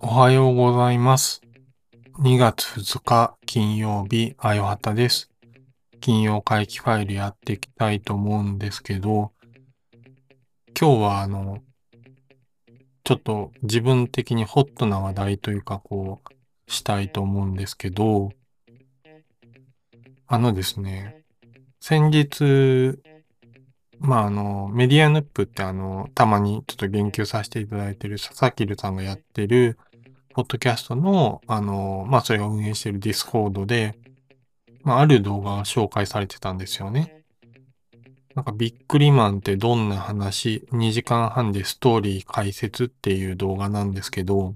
[0.00, 1.42] おはようございます。
[2.18, 5.30] 2月2日金曜日、あよはたです。
[6.00, 9.30] 金曜回帰ファイルやっていきたいと思うんですけど、
[10.76, 11.62] 今日はあの、
[13.04, 18.32] ちょっと自分的にホットな話題というかこう、したいと思うんですけど、
[20.32, 21.24] あのですね、
[21.80, 23.00] 先日、
[23.98, 29.76] まああの、メディアヌップってあの、たまにちょっと言及させていただいてる佐々木るさんがやってる、
[30.32, 33.98] ポッドキャストの、あの、まあそれを運営してる Discord で、
[34.84, 37.24] まあある動画が紹介されてたんですよね。
[38.36, 44.54] なんかビックリマンってどんな話 ?2 時間半でストーリー解説っていう動画なんですけど、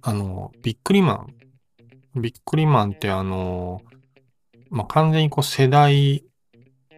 [0.00, 1.34] あの、ビックリマン。
[2.18, 3.82] ビックリマンってあの、
[4.70, 6.24] まあ完全にこう世代、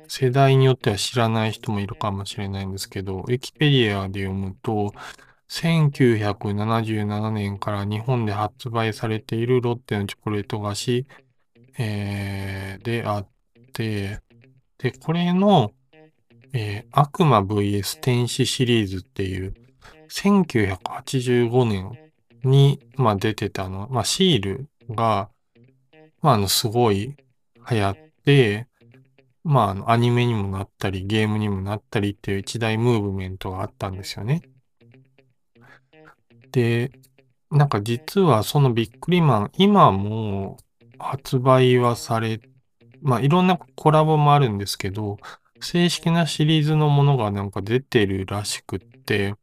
[0.08, 4.92] 世代によっては知らない人もいるかもしれないんですけど、ウィキペディアで読むと、
[5.50, 11.06] 1977年から日本で発売されているロッテのチョコレート菓子、
[11.78, 13.28] えーであっ
[13.72, 14.20] て、
[14.78, 15.72] で、これの、
[16.52, 19.54] えー悪魔 VS 天使シリーズっていう、
[20.10, 22.10] 1985年
[22.44, 25.28] に、まあ、出てたの、まあ、シールが、
[26.22, 27.16] まあ、あの、すごい
[27.70, 28.66] 流行って、
[29.44, 34.42] まあ、あの、アニメにもなったり、ゲームにもなったりっていう一大ムーブメントがあったんですよね。
[36.52, 36.90] で、
[37.50, 40.58] なんか実はそのビックリマン、今も
[40.98, 42.40] 発売はされ、
[43.00, 45.18] まあいろんなコラボもあるんですけど、
[45.60, 49.34] 正式なシリーズのものがなんか出てるらしくって、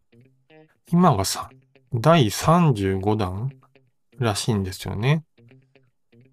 [0.91, 1.49] 今がさ、
[1.93, 3.49] 第35弾
[4.19, 5.23] らしいんですよね。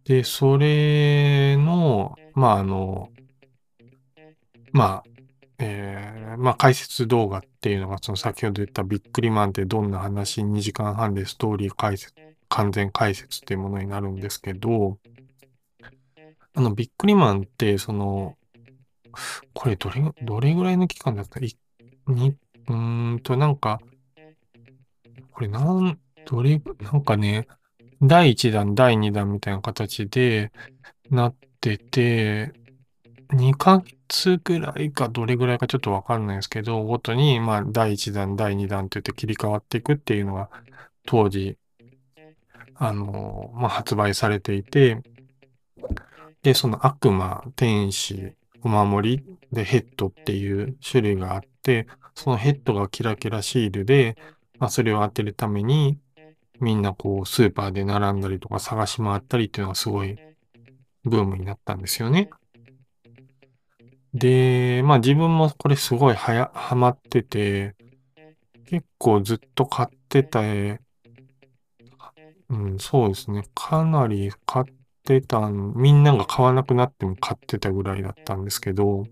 [0.05, 3.11] で、それの、まああの、
[4.73, 5.05] まあ、
[5.59, 12.15] えーまあ解説動画っていうのがその先ほど言ったビックリマンってどんな話2時間半でストーリー解説、
[12.49, 14.99] 完全解説っていうものになるんですけど、
[16.55, 18.37] あのビックリマンってその、
[19.53, 21.39] これどれ、どれぐらいの期間だった？
[21.39, 21.57] い
[22.09, 22.37] に、
[22.67, 23.81] うーんとなんか、
[25.33, 27.47] これなん、どれ、なんかね、
[28.03, 30.51] 第1弾、第2弾みたいな形で
[31.11, 32.53] なってて、
[33.33, 33.81] 2ヶ
[34.11, 40.51] 月ぐらいかどれぐらいかちょっとわかんないですけど、ごとに、まあ、第1弾、第2弾って言って切り替わっていくっていうのが、
[41.07, 41.57] 当時、
[42.75, 45.01] あの、まあ、発売されていて、
[46.43, 48.33] で、その悪魔、天使、
[48.63, 51.87] お守り、で、ヘッドっていう種類があって、
[52.17, 54.17] そのヘッドがキラキラシールで、
[54.59, 55.99] まあ、それを当てるために、
[56.61, 60.17] みんなこう、スーパーで並んだりとか探し回ったりっていうのがすごい
[61.05, 62.31] ブームになったんですよね。
[64.15, 67.75] で、まあ自分もこれすごいはや、ハマってて、
[68.67, 70.81] 結構ずっと買ってた絵、
[72.51, 73.45] うん、そうですね。
[73.55, 74.65] かなり買っ
[75.05, 79.05] てたん、みんなが買わなくなっても買ってたぐらいだったんですけど、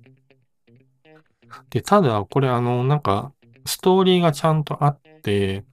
[1.71, 3.33] で、ただこれあの、なんか、
[3.65, 5.65] ストーリーがちゃんとあって、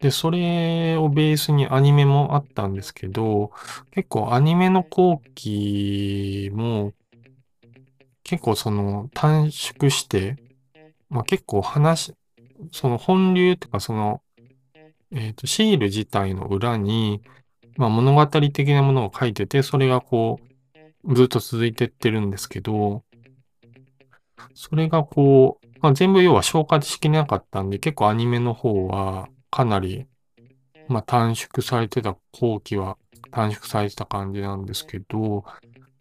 [0.00, 3.52] で、それをベースにアニメもあったんですけど、
[3.90, 6.94] 結構アニメの後期も、
[8.24, 10.36] 結構その短縮して、
[11.10, 12.14] まあ結構話、
[12.72, 14.22] その本流っていうかその、
[15.12, 17.20] えっと、シール自体の裏に、
[17.76, 20.40] まあ物語的なものを書いてて、それがこ
[21.04, 23.04] う、ずっと続いてってるんですけど、
[24.54, 30.06] それがこう、まあ全部要は消化しきれなかったんで、結構アニメの方はかなり、
[30.88, 32.96] まあ短縮されてた後期は
[33.30, 35.44] 短縮されてた感じなんですけど、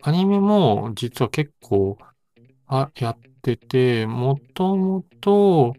[0.02, 1.98] アニメも実は結構、
[2.68, 5.76] あ、やってて、もともと、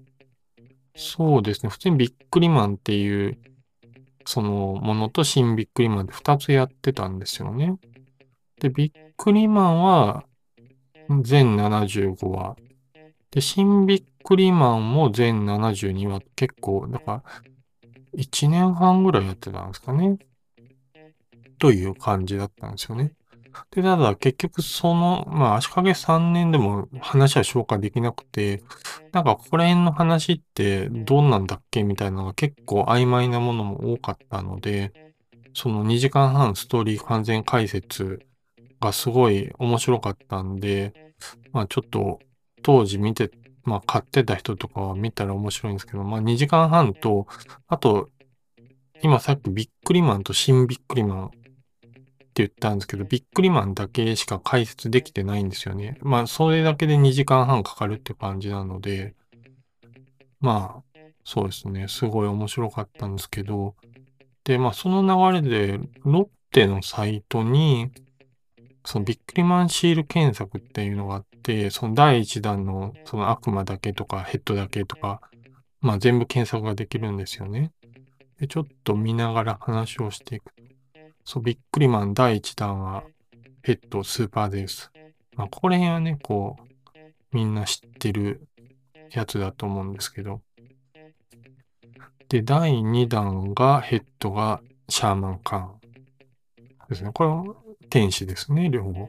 [0.94, 3.38] そうですね、普通にビックリマンっていう、
[4.26, 7.76] そのものと新ビックリマンって2つやってたんですよね。
[8.60, 10.24] で、ビックリマンは
[11.22, 12.56] 全75話。
[13.30, 16.20] で、新ビックリマンも全72話。
[16.36, 17.49] 結構、だから、
[18.16, 20.18] 1年半ぐらいやってたんですかね。
[21.58, 23.12] という感じだったんですよね。
[23.70, 28.62] で、ただ結局その、まあ足掛け3年でも話は消化できなくて、
[29.12, 34.92] なんかここら辺の話ってどんなんだっけみたいなのが結構曖昧なものも多かったので、
[35.52, 38.20] その2時間半ストーリー完全解説
[38.80, 41.12] がすごい面白かったんで、
[41.52, 42.20] まあちょっと
[42.62, 43.30] 当時見て、
[43.64, 47.26] まあ買ってた人とかは見たら面白いんですけど、まあ2時間半と、
[47.68, 48.08] あと、
[49.02, 51.30] 今さっきビックリマンと新ビックリマン
[52.40, 55.98] 言ったんですけど、ビックリマンだけしか解説できてないんですよね。
[56.00, 59.14] まあ、それだけで2時間半かかるって感じなので、
[60.40, 61.86] まあ、そうですね。
[61.88, 63.74] すごい面白かったんですけど、
[64.44, 67.90] で、まあ、その流れで、ロッテのサイトに、
[68.84, 71.29] そのビックリマンシール検索っていうのがあって、
[71.70, 75.20] その第1弾のその悪魔だけとかヘッドだけとか、
[75.80, 77.72] まあ全部検索ができるんですよね。
[78.38, 80.52] で、ちょっと見ながら話をしていく。
[81.24, 83.04] そう、ビックリマン第1弾は
[83.62, 84.90] ヘッドスーパーです。
[85.36, 86.66] まあここら辺はね、こう、
[87.32, 88.46] みんな知ってる
[89.10, 90.40] やつだと思うんですけど。
[92.28, 95.80] で、第2弾がヘッドがシャーマンカーン
[96.88, 97.10] ですね。
[97.12, 97.44] これは
[97.88, 99.08] 天使ですね、両方。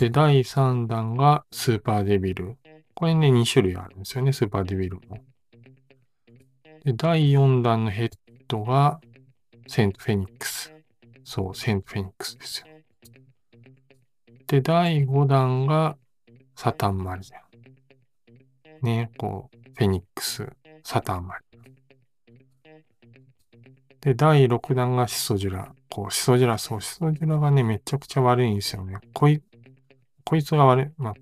[0.00, 2.56] で、第3弾がスーパーデビル。
[2.94, 5.18] これね、2種類あるんですよね、スーパーデビルも。
[6.86, 8.12] で、第4弾のヘッ
[8.48, 8.98] ドが
[9.68, 10.72] セントフェニックス。
[11.22, 12.66] そう、セントフェニックスですよ。
[14.46, 15.98] で、第5弾が
[16.56, 18.86] サタンマリア。
[18.86, 20.48] ね、こう、フェニックス、
[20.82, 21.60] サタンマリア。
[24.00, 25.74] で、第6弾がシソジュラ。
[25.90, 28.96] こう、シソジュラ、そう、シソジュラがね、めちゃくちゃ悪いんですよね。
[29.12, 29.42] こい、
[30.30, 30.86] こいつが悪い。
[30.96, 31.14] まあ、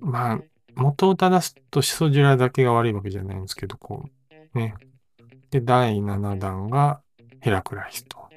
[0.00, 0.40] まあ、
[0.74, 4.10] 元を正すとシソジュラだけが悪いわけじゃないんですけど、こ
[4.54, 4.74] う、ね。
[5.50, 7.00] で、第7弾が
[7.40, 8.28] ヘラクライスト。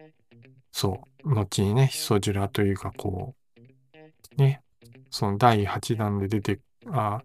[0.72, 1.34] そう。
[1.34, 4.62] 後にね、シソジュラというか、こう、ね。
[5.10, 7.22] その第8弾で出て、あ、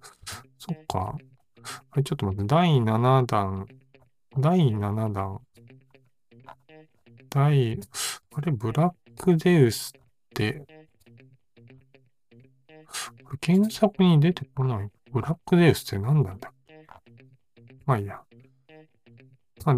[0.58, 1.14] そっか。
[1.92, 3.66] あれ、ちょっと待って、第7弾、
[4.36, 5.40] 第7弾、
[7.30, 7.78] 第、
[8.34, 10.00] あれ、ブラックゼウスっ
[10.34, 10.66] て、
[13.40, 14.90] 検索に出てこない。
[15.12, 16.52] ブラックゼウスって何なんだ
[17.86, 18.20] まあいいや。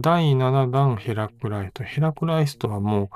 [0.01, 1.85] 第7弾ヘラクライト。
[1.85, 3.11] ヘラクライストはも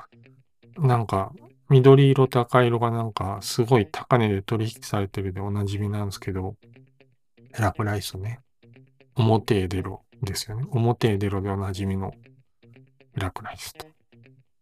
[0.77, 1.33] う、なんか、
[1.69, 6.57] 緑色と赤色がなんか、すごい高値で取引されてるでおなじみなんですけど、
[7.53, 8.41] ヘラクライストね。
[9.17, 10.65] 表へ出ろですよね。
[10.71, 12.13] 表へ出ろでおなじみの
[13.15, 13.87] ヘラクライスト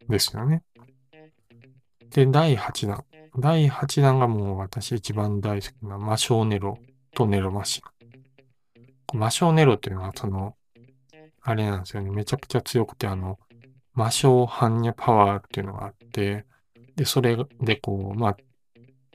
[0.09, 0.63] ですよね。
[2.11, 3.05] で、第8弾。
[3.37, 6.79] 第8弾がもう私一番大好きな魔性ネロ
[7.15, 7.83] とネロマシ
[9.15, 9.17] ン。
[9.17, 10.55] 魔性ネロっていうのはその、
[11.43, 12.11] あれなんですよね。
[12.11, 13.39] めちゃくちゃ強くて、あの、
[13.95, 16.45] 魔性般若パワーっていうのがあって、
[16.97, 18.37] で、それでこう、まあ、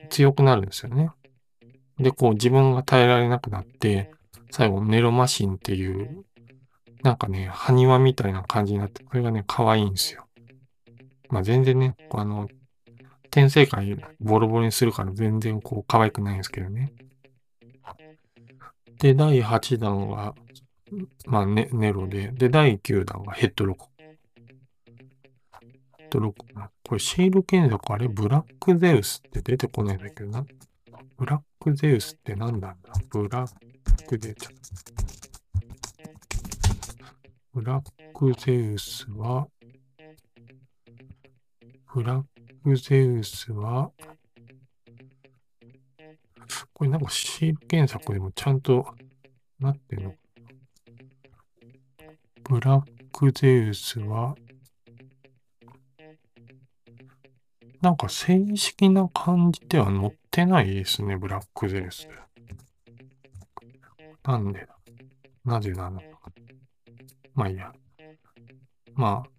[0.08, 1.10] 強くなるんですよね。
[1.98, 4.10] で、こう自分が耐えられなくなって、
[4.50, 6.24] 最後ネロマシンっていう、
[7.02, 10.26] なんかね、埴輪みたいな感じになって、これがね、可愛いんですよ。
[11.28, 12.48] まあ全然ね、あの、
[13.34, 16.92] 転生界ボロボロにするから全然こう可愛くないんですけどね。
[19.00, 20.36] で、第8弾は、
[21.26, 23.88] まあネネロで、で、第9弾がヘッドロコ。
[23.98, 24.16] ヘ
[26.04, 26.46] ッドロコ。
[26.84, 30.46] これシール検索あれブラックゼウスって出てこないんだけどな。
[31.16, 32.76] ブラックゼウスって何なんだ？
[33.10, 34.48] ブラックゼウス。
[37.52, 39.48] ブラックゼウスは、
[41.92, 42.24] ブラッ
[42.64, 43.90] クゼウスは、
[46.72, 48.86] これなんかシール検索でもちゃんと
[49.60, 50.14] なってるの？
[52.44, 52.82] ブラッ
[53.12, 54.34] クゼウスは、
[57.82, 62.08] なんか正式な感じでは載ってないですね、ブラックゼウス。
[64.22, 64.66] なんで
[65.44, 66.06] なぜなのか。
[67.34, 67.74] まあいいや。
[68.94, 69.30] まあ、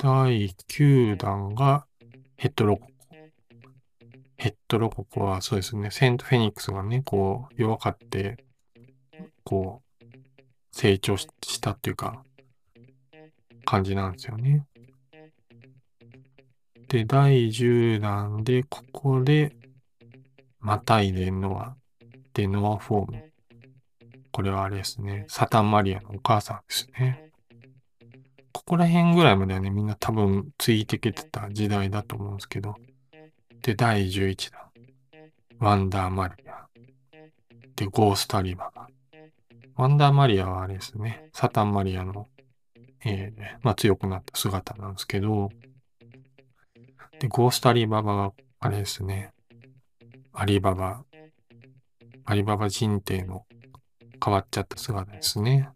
[0.00, 1.84] 第9弾が
[2.36, 2.92] ヘッドロココ。
[4.36, 8.44] ヘッドロココはそうですね、セントフェニックスがね、こう弱かって、
[9.42, 10.04] こう
[10.70, 11.28] 成長し
[11.60, 12.22] たっていうか、
[13.64, 14.66] 感じなんですよね。
[16.86, 19.56] で、第10弾で、ここで、
[20.60, 21.76] またいでノア、
[22.34, 23.32] で、ノアフォーム。
[24.30, 27.27] これはあれですね、サタンマリアのお母さんですね。
[28.68, 32.76] ここら辺ぐらいまではね、みんな多分ついてきてた時代だと思うんですけど。
[33.62, 34.60] で、第11弾。
[35.58, 36.66] ワンダーマリア。
[37.76, 39.20] で、ゴースタリバー。
[39.74, 41.30] ワンダーマリアはあれですね。
[41.32, 42.28] サタンマリアの、
[43.06, 45.48] えー、まあ強くなった姿なんですけど。
[47.20, 49.32] で、ゴースタリババがあれですね。
[50.34, 51.04] アリババ。
[52.26, 53.46] アリババ人帝の
[54.22, 55.70] 変わっちゃった姿ですね。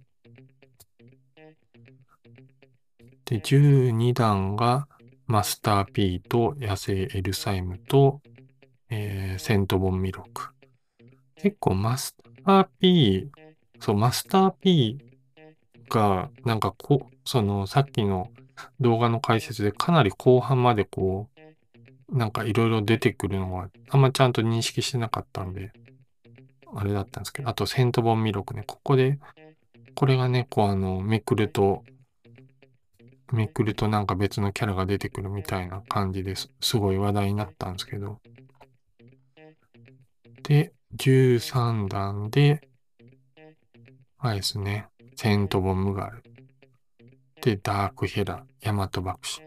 [3.24, 4.88] で、12弾が
[5.26, 8.20] マスター P と野生エルサイムと、
[8.90, 10.50] えー、セントボンミロク。
[11.36, 13.30] 結構マスター P、
[13.80, 14.98] そう、マスター P
[15.88, 18.30] が、なんかこう、その、さっきの
[18.80, 21.28] 動画の解説でかなり後半までこ
[22.10, 25.72] う、なんかいろいろ出てくるのは、あんまちゃんと認識してなかったんで、
[26.74, 29.18] あれだったんですけど、あと、セントボンミロクね、ここで、
[29.94, 31.84] これがね、こうあの、めくると、
[33.34, 36.50] めくるとなんか別のキャラが出てくるみたいな感じです。
[36.60, 38.20] すごい話題になったんですけど。
[40.42, 42.68] で、13段で、
[44.18, 44.86] あれですね、
[45.16, 46.22] セントボムガル。
[47.40, 49.42] で、ダークヘラ、ヤマトバクシ。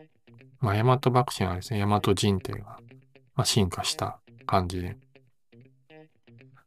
[0.60, 2.80] まあ、ヤマトバクシはですね、ヤマト人帝が、
[3.36, 4.98] まあ、進化した感じで。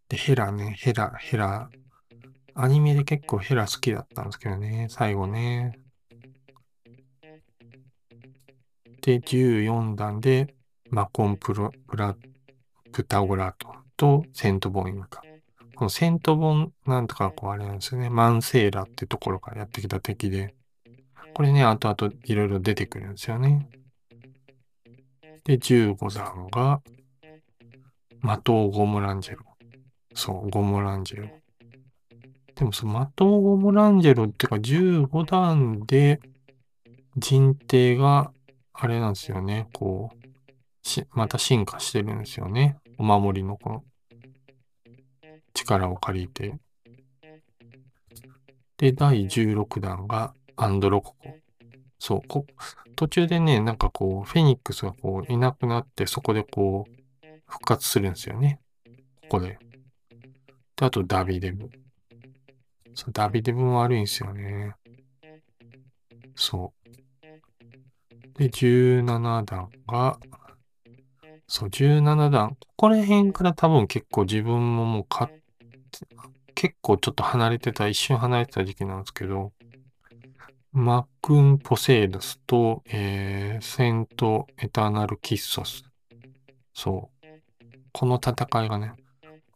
[0.08, 1.70] で、ヘラね、ヘラ、ヘラ。
[2.54, 5.78] アニメで結構ヘラ好きだったんですけどね、最後ね。
[9.08, 10.54] で、14段で、
[10.90, 12.14] マコンプロ、プラ、
[12.92, 15.22] プタゴラトとセントボンインか。
[15.76, 18.10] このセントボンなんとかこうあれなんですよね。
[18.10, 20.54] マンセーラってところからやってきた敵で。
[21.32, 23.70] これね、後々いろいろ出てくるんですよね。
[25.44, 26.82] で、15段が、
[28.20, 29.44] マトー・ゴムランジェロ。
[30.12, 31.30] そう、ゴムランジェロ。
[32.56, 36.20] でもそのマトー・ゴムランジェロっていうか15段で
[37.16, 38.32] 人帝が
[38.80, 39.66] あれなんですよね。
[39.72, 42.78] こう、し、また進化してるんですよね。
[42.96, 43.84] お守りのこの
[45.52, 46.54] 力を借りて。
[48.76, 51.36] で、第16弾がアンドロココ。
[51.98, 52.46] そう、こ、
[52.94, 58.60] 途中でね、なんかこう、フェニックスがこう、いなくなって、そこでこう、復活するんですよね。
[59.22, 59.58] ここで。
[60.76, 61.68] で、あとダビデブ。
[62.94, 64.76] そう、ダビデブも悪いんですよね。
[66.36, 66.77] そう。
[68.38, 70.18] で、17弾が、
[71.48, 72.50] そう、17弾。
[72.50, 75.30] ここら辺から多分結構自分ももう買っ
[75.90, 76.06] て、
[76.54, 79.52] 結構ちょっと離れてた、一瞬離れてた時期なんですけど、
[80.70, 85.82] マックン・ポセイドスと、えー、セント・エターナル・キッソス。
[86.72, 87.26] そう。
[87.92, 88.92] この戦いがね、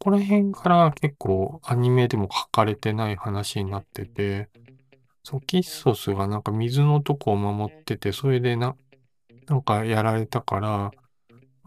[0.00, 4.48] この辺から結構アニメでも書かれてない話になってて、
[5.22, 8.76] そう、キッソスがなんか水のとこを守ってて、それでな、
[9.46, 10.90] なんかやられたから、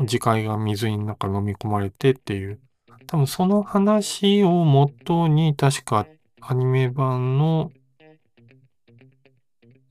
[0.08, 2.60] 次回が水になんか飲み込まれてっていう、
[3.08, 6.08] 多分その話をもとに確か
[6.42, 7.72] アニメ版の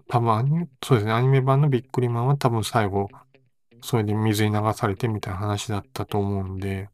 [0.09, 3.09] 多分アニ、そうですね、アニメ版のビックリマンは多分最後、
[3.83, 6.89] それで水に流されてみたいな話だったと思うんで、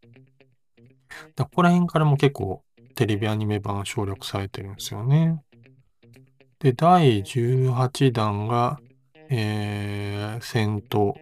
[1.35, 2.63] だここら辺からも結構
[2.95, 5.43] テレビアニメ版は省略されてるんですよね。
[6.61, 8.81] で、第18弾が、
[9.31, 11.15] えー、戦闘、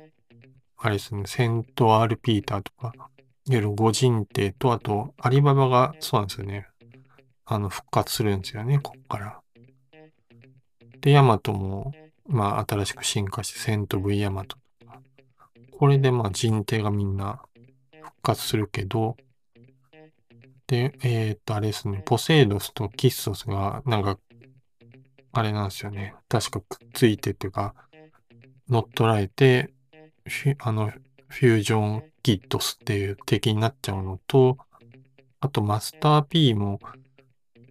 [0.76, 3.04] あれですね、セント・アル・ピーターとか、いわ
[3.47, 6.66] ゆる五人帝と、あと、アリババが、そうなんですよね。
[7.45, 9.40] あの、復活するんですよね、こっから。
[11.00, 11.92] で、ヤマトも、
[12.26, 15.00] まあ、新しく進化して、セント V ヤマトとか。
[15.71, 17.40] これで、まあ、人帝がみんな
[18.02, 19.16] 復活するけど、
[20.66, 24.18] で、えー、っと、あれですね、ポセイドスとキッソスが、なんか、
[25.38, 26.14] あれなんですよね。
[26.28, 27.75] 確かくっついてっていうか、
[28.68, 29.71] 乗っ取られて、
[30.59, 30.90] あの、
[31.28, 34.59] フュージョンキットスっていう敵になっちゃうのと、
[35.38, 36.80] あとマスター P も、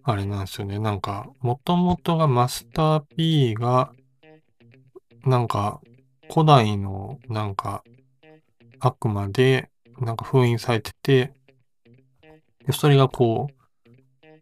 [0.02, 0.78] あれなんですよね。
[0.78, 3.92] なんか、もともとがマスター P が、
[5.26, 5.82] なんか、
[6.32, 7.84] 古代の、なんか、
[8.80, 11.34] 悪魔で、なんか封印されてて、
[12.72, 13.48] それがこ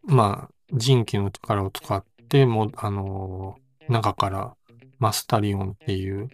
[0.04, 4.56] う、まあ、人気の力を使って、も、あのー、中から
[4.98, 6.28] マスタリオンっていう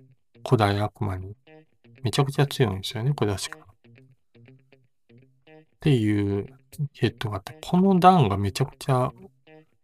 [0.47, 1.37] 古代悪魔に、
[2.03, 3.67] めちゃくちゃ強いんですよね、これ確か。
[5.49, 6.47] っていう
[6.93, 9.13] ヘッドがあって、この段がめちゃくちゃ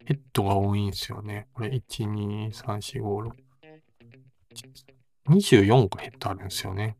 [0.05, 1.49] ヘッドが多いんですよね。
[1.53, 3.33] これ、1、2、3、4、5、6、
[5.29, 6.97] 24個ヘッドあるんですよね。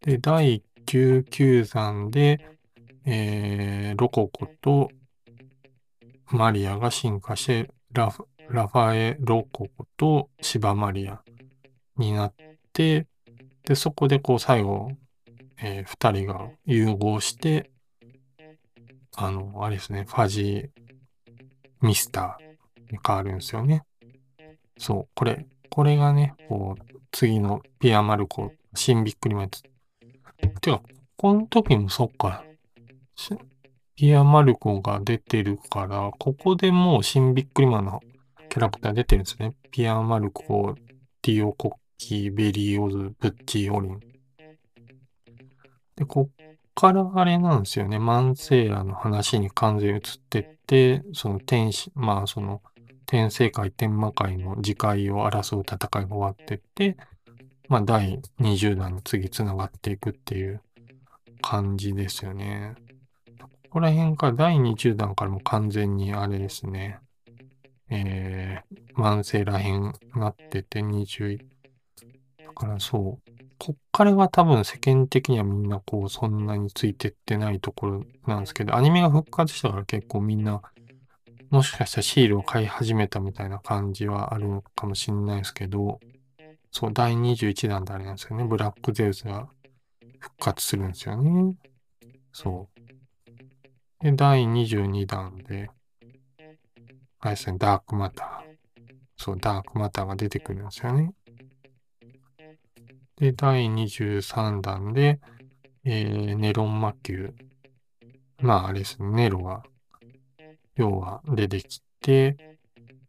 [0.00, 2.46] で、第99弾で、
[3.06, 4.90] えー、ロココと
[6.28, 11.22] マリアが進化してラフ、ラファエ・ロココとシバマリア
[11.96, 12.34] になっ
[12.72, 13.06] て、
[13.64, 14.90] で、そこでこう最後、
[15.62, 17.70] えー、二人が融合して、
[19.16, 23.84] あの、あれですね、ファジーミスターに変わるんですよね。
[24.78, 29.62] そう、これ、これがね、こう、次のピアマルコ、新ビックリマンツ。
[30.60, 30.82] てか、
[31.16, 32.44] この時もそっか、
[33.96, 38.00] ピアマルコが出てるから、ここでもう新ビックリマンの
[38.48, 39.54] キャラクター出てるんですね。
[39.70, 40.74] ピアマルコ、
[41.22, 44.00] ディオコッキー、ベリーオズ、ブッチー、オリン。
[45.96, 48.00] で、こっからあれなんですよね。
[48.00, 52.62] マンセーラの話に完全に移ってって、その天使、まあその
[53.06, 56.96] 天聖界天魔界の次回を争う戦いが終わってって、
[57.68, 60.60] まあ第20弾に次繋がっていくっていう
[61.40, 62.74] 感じですよね。
[63.74, 67.00] ここら辺から第20弾からも完全にあれですね。
[67.90, 71.38] えー、慢性ら辺なってて21。
[71.38, 73.32] だからそう。
[73.58, 80.62] こっからが多分世間的にはみんなこうそんなについてってないところなんですけど、アニメが復活したから結構みんな
[81.50, 85.98] もしかしたらシールを買い始めたみたいな感じはあるのかもしれないですけど、
[86.70, 88.44] そう、第21弾であれなんですよね。
[88.44, 89.48] ブラックゼウスが
[90.20, 91.56] 復活するんですよね。
[92.32, 92.73] そう。
[94.04, 95.70] で、第22弾で、
[97.20, 98.54] あれですね、ダークマター。
[99.16, 101.14] そう、ダークマターが出てくるんですよね。
[103.16, 105.20] で、第23弾で、
[105.84, 107.32] えー、ネロン魔球。
[108.40, 109.62] まあ、あれですね、ネロが
[110.76, 112.58] 要は出てきて、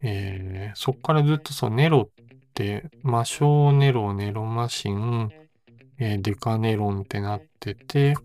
[0.01, 5.29] えー、そっからずっとそう、ネロって、魔性ネロ、ネロマシン、
[5.97, 8.15] えー、デカネロンってなってて、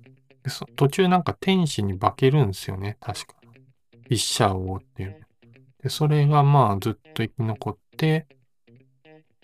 [0.49, 3.35] そ途中なんか天使に化けるんですよね、確か。
[4.09, 5.27] 一社王っていう。
[5.83, 8.27] で、それがまあずっと生き残って、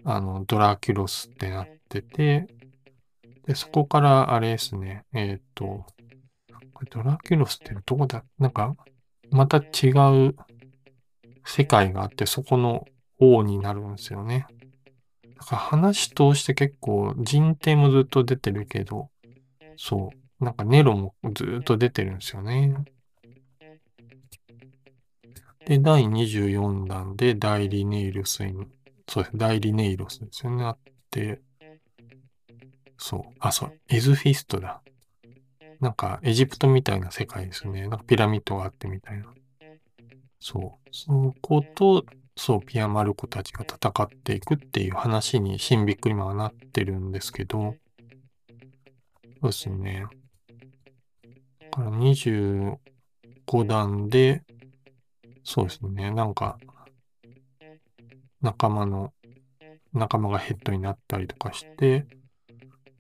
[0.05, 2.47] あの、ドラキュロスってなってて、
[3.47, 5.87] で、そこからあれですね、えっ、ー、と、
[6.73, 8.25] これドラキュロスってどこだ？
[8.39, 8.77] なんか、
[9.31, 9.91] また違
[10.29, 10.37] う
[11.45, 12.85] 世界があって、そこの
[13.19, 14.47] 王になるんですよね。
[15.39, 19.11] だか話通して結構人定もずっと出てるけど、
[19.77, 20.26] そう。
[20.41, 22.75] なんかネロもずっと出てるんですよね。
[25.67, 28.67] で、第24弾で代理ネイルスに、
[29.09, 29.37] そうです。
[29.37, 30.65] 代理ネイロスですよね。
[30.65, 30.79] あっ
[31.11, 31.41] て、
[32.99, 33.35] そう。
[33.41, 33.81] あ、そう。
[33.89, 34.83] エズフィストだ。
[35.81, 37.83] なんかエジプトみたいな世界ですね。
[37.83, 39.27] なんかピラミッドがあってみたいな。
[40.41, 40.89] そう。
[40.93, 42.05] そこと、
[42.37, 47.75] そう、ピアマルコたちが戦っていくっていう話にシンビックリマンはなってるんですけど、
[49.41, 50.07] そうですね。
[51.77, 52.79] から25
[53.67, 54.43] 段で、
[55.45, 56.11] そうですね。
[56.11, 56.59] なんか、
[58.41, 59.13] 仲間の、
[59.93, 62.07] 仲間がヘッドになったりとかして、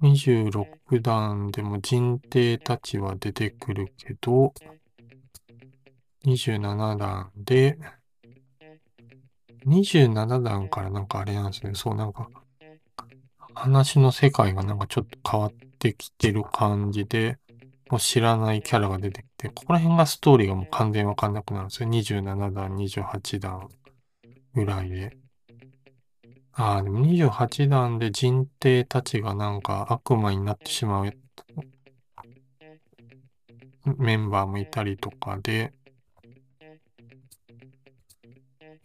[0.02, 4.52] 26段でも人帝たちは出てくるけど、
[6.24, 7.78] 27段で、
[9.64, 11.72] 27段からなんかあれなんですね。
[11.74, 12.28] そうなんか、
[13.54, 17.38] 話の世界がなんかちょっと変わってきてる感じで、
[17.90, 21.88] もう知らないキャラが出てきて、ここら辺がストーリーがもう完全わかんなくなるんですよ。
[21.88, 23.68] 27段、28段
[24.54, 25.16] ぐらいで。
[26.52, 31.12] ああ、でも28段で人帝たちがなんか悪魔になってしまう
[33.98, 35.72] メンバーもいたりとかで、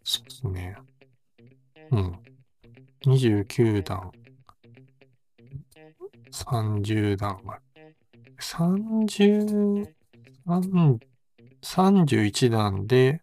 [0.03, 0.75] そうですね。
[1.91, 2.19] うん。
[3.05, 4.11] 29段、
[6.31, 7.59] 30段が、
[8.41, 9.87] 30、
[11.61, 13.21] 31段で、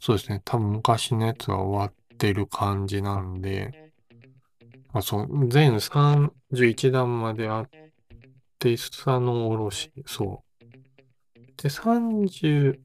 [0.00, 0.40] そうですね。
[0.44, 3.92] 多分昔のやつは終わってる感じなんで、
[4.92, 7.70] あ、そう、全31段まであっ
[8.58, 10.48] て、下のおろし、そう。
[11.60, 12.80] で、30、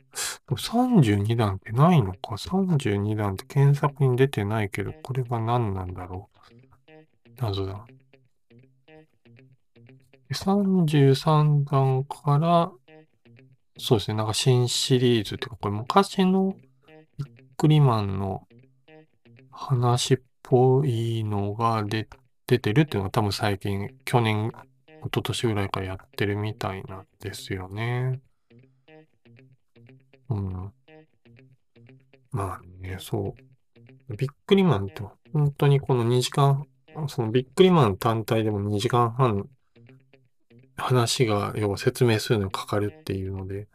[0.49, 6.39] 32段ってないのか ?32 段って検索に出てないけど、これが何なんだろう？
[7.39, 7.85] 謎だ。
[10.29, 12.71] 33段から、
[13.77, 16.55] そうですね、なんか新シリーズっていうか、これ昔の
[17.17, 18.47] ビックリマンの
[19.51, 22.07] 話っぽいのが出
[22.45, 24.51] 出てるっていうのが多分最近、去年、
[24.87, 28.19] 一昨年ぐらいからやってるみたいなんですよね。
[30.29, 30.73] うん。
[32.31, 33.35] まあね、そ
[34.09, 34.15] う。
[34.15, 36.65] ビックリマンって本当にこの2時間、
[37.07, 39.49] そのビックリマン単体でも2時間半
[40.75, 43.67] 話が要は説明するのにかかるっていうので、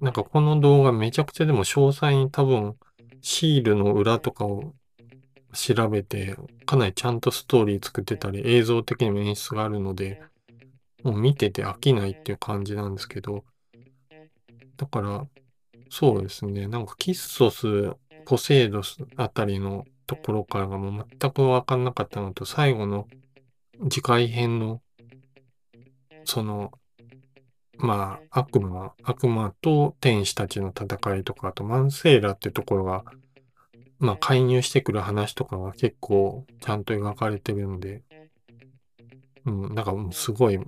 [0.00, 2.76] なんかこの動画めちゃくちゃでも詳細に多分
[3.20, 4.74] シールの裏とかを
[5.52, 10.22] 調べて、かなりちゃんとストーリー作ってたり、映像的にも演出があるので、
[11.02, 13.44] もう見てて飽きないっていう感じなんですけど、
[14.76, 15.26] だから、
[15.88, 17.94] そうですね、なんかキッソス、
[18.26, 23.06] ポセイドスあたりのところからがもう全くわかんなかったのと、最後の
[23.88, 24.80] 次回編の、
[26.26, 26.72] その、
[27.78, 33.04] まあ、悪魔、悪魔と天使たちの戦いとか、あとマンセーラってところが、
[33.98, 38.02] まあ、介入してくる話とかが結構ちゃんと描かれてるんで、
[39.44, 40.58] うん、なんかすごい、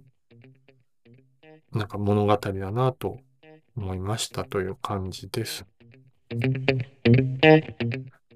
[1.73, 3.19] なんか物語だなと
[3.77, 5.67] 思いましたという感じです。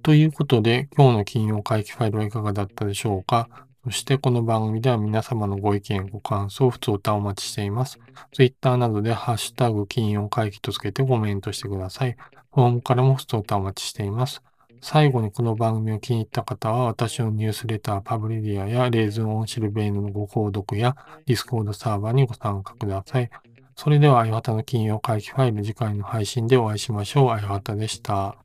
[0.02, 3.66] ということで、今日の金曜怪奇ファイルはいかがだったでしょうか？
[3.85, 7.99] そしてこの番組では皆様のご意見、ご感想、ふつおたをお待ちしています。
[8.33, 12.16] Twitter などでハッシュタグ金曜怪奇とつけてコメントしてください。
[12.53, 14.40] フォームからもふつおたをお待ちしています。
[14.81, 23.31] 最後にこの番組を気に入った方は、私のニュースレター、 Publidia やレーズンオンシルベーヌのご購読や、 Discord サーバーにご参加ください。
[23.75, 27.31] それでは、あやはたの金曜怪奇ファイル次回の配信でお会いしましょう。
[27.33, 28.41] あやはたでした。